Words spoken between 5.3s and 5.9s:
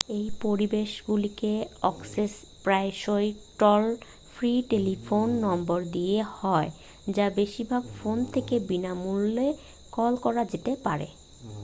নম্বর